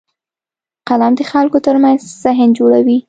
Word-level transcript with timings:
قلم 0.89 1.13
د 1.17 1.21
خلکو 1.31 1.57
ترمنځ 1.65 1.99
ذهن 2.23 2.49
جوړوي 2.57 2.97